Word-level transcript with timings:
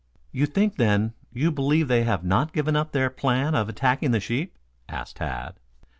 "You 0.31 0.47
think 0.47 0.77
then 0.77 1.13
you 1.31 1.51
believe 1.51 1.87
they 1.87 2.05
have 2.05 2.23
not 2.23 2.53
given 2.53 2.75
up 2.75 2.91
their 2.91 3.11
plan 3.11 3.53
of 3.53 3.69
attacking 3.69 4.09
the 4.09 4.19
sheep?" 4.19 4.57
asked 4.89 5.17
Tad. 5.17 5.59